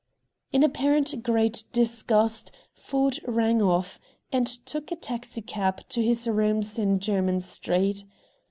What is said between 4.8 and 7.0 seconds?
a taxicab to his rooms in